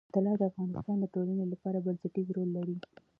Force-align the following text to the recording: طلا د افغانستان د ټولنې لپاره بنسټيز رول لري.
طلا 0.13 0.33
د 0.39 0.41
افغانستان 0.51 0.97
د 0.99 1.05
ټولنې 1.13 1.45
لپاره 1.53 1.83
بنسټيز 1.85 2.27
رول 2.35 2.49
لري. 2.57 2.75